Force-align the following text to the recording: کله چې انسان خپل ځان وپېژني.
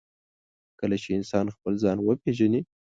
کله 0.79 0.95
چې 1.03 1.09
انسان 1.17 1.45
خپل 1.55 1.73
ځان 1.83 1.97
وپېژني. 2.01 2.61